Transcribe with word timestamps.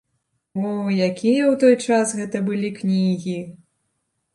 О, 0.61 0.69
якія 1.07 1.11
ў 1.11 1.53
той 1.65 1.75
час 1.93 2.17
гэта 2.23 2.45
былі 2.51 2.77
кнігі! 2.83 3.41